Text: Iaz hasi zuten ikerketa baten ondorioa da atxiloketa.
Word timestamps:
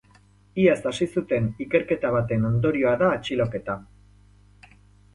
Iaz 0.63 0.77
hasi 0.91 1.07
zuten 1.17 1.51
ikerketa 1.67 2.13
baten 2.17 2.51
ondorioa 2.51 2.97
da 3.05 3.13
atxiloketa. 3.21 3.81